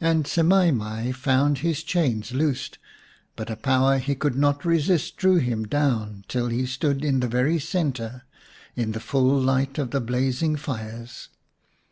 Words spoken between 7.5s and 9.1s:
centre, in the